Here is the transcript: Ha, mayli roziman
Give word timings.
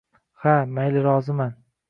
Ha, 0.45 0.53
mayli 0.79 1.05
roziman 1.09 1.55